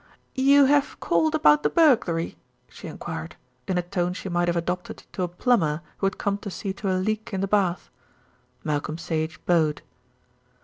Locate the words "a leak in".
6.89-7.41